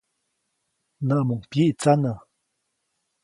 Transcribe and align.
Näʼmuŋ 1.07 1.41
pyiʼtsanä. 1.49 2.13